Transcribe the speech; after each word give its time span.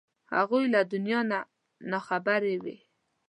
هغوی 0.35 0.65
له 0.73 0.81
دنیا 0.93 1.19
نه 1.31 1.39
نا 1.89 1.99
خبرې 2.07 2.55
وې. 2.63 2.77